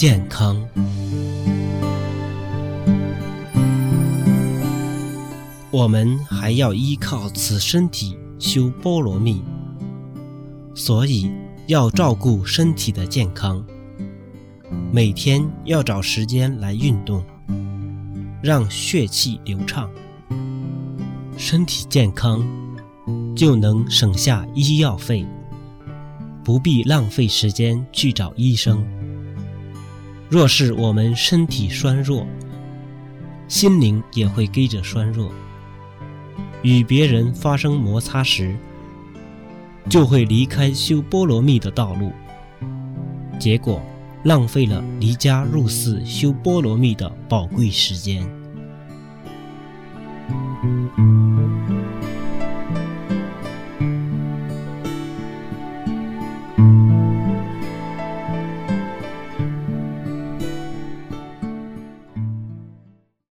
[0.00, 0.56] 健康。
[5.70, 9.42] 我们还要依靠此身体修波罗蜜，
[10.74, 11.30] 所以
[11.66, 13.62] 要照顾身体的健康。
[14.90, 17.22] 每天要找时间来运动，
[18.42, 19.90] 让血气流畅，
[21.36, 22.42] 身体健康
[23.36, 25.26] 就能省下医药费，
[26.42, 28.82] 不必浪费时间去找医生。
[30.30, 32.26] 若是我们身体衰弱，
[33.48, 35.30] 心灵也会跟着衰弱，
[36.62, 38.56] 与别人发生摩擦时，
[39.88, 42.12] 就会离开修波罗蜜的道路，
[43.38, 43.82] 结果。
[44.22, 48.22] 浪费了离家入寺修波罗蜜的宝贵时间。